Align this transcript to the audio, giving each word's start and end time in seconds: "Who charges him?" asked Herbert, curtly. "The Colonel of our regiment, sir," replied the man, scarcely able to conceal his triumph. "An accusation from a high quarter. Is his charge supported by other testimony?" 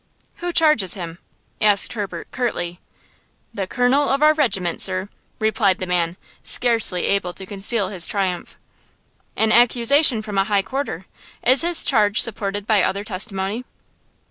"Who 0.37 0.51
charges 0.51 0.95
him?" 0.95 1.19
asked 1.61 1.93
Herbert, 1.93 2.31
curtly. 2.31 2.79
"The 3.53 3.67
Colonel 3.67 4.09
of 4.09 4.23
our 4.23 4.33
regiment, 4.33 4.81
sir," 4.81 5.09
replied 5.37 5.77
the 5.77 5.85
man, 5.85 6.17
scarcely 6.43 7.05
able 7.05 7.33
to 7.33 7.45
conceal 7.45 7.89
his 7.89 8.07
triumph. 8.07 8.57
"An 9.35 9.51
accusation 9.51 10.23
from 10.23 10.39
a 10.39 10.45
high 10.45 10.63
quarter. 10.63 11.05
Is 11.45 11.61
his 11.61 11.85
charge 11.85 12.19
supported 12.19 12.65
by 12.65 12.81
other 12.81 13.03
testimony?" 13.03 13.63